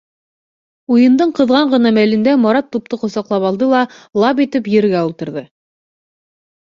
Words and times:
Уйындың 0.95 1.33
ҡыҙған 1.39 1.69
ғына 1.73 1.91
мәлендә 1.99 2.33
Марат 2.45 2.71
тупты 2.77 2.99
ҡосаҡлап 3.03 3.47
алды 3.53 3.69
ла 3.75 3.85
«лап» 4.25 4.45
итеп 4.47 4.71
ергә 4.77 5.05
ултырҙы. 5.11 5.45